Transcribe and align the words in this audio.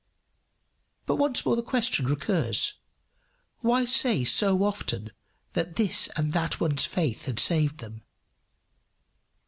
But 1.05 1.17
once 1.17 1.45
more 1.45 1.55
the 1.55 1.61
question 1.61 2.07
recurs: 2.07 2.73
Why 3.59 3.85
say 3.85 4.23
so 4.23 4.63
often 4.63 5.11
that 5.53 5.75
this 5.75 6.07
and 6.17 6.33
that 6.33 6.59
one's 6.59 6.87
faith 6.87 7.25
had 7.25 7.37
saved 7.37 7.81
him? 7.81 8.01